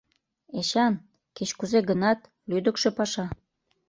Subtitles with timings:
[0.59, 0.93] Эчан,
[1.35, 2.19] кеч-кузе гынат,
[2.49, 3.25] лӱдыкшӧ паша...